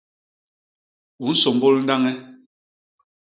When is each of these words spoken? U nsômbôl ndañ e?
U 1.27 1.29
nsômbôl 1.33 1.75
ndañ 1.83 2.03
e? 2.11 2.13